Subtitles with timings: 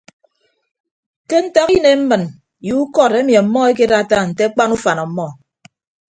[1.29, 2.23] Ke ntak inem mmịn
[2.65, 5.25] ye ukọt emi ọmmọ ekedatta nte akpan ufan ọmmọ.